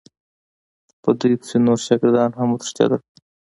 په 1.03 1.09
دوی 1.19 1.33
پسې 1.41 1.57
نور 1.65 1.79
شاګردان 1.85 2.31
هم 2.39 2.47
وتښتېدل. 2.51 3.01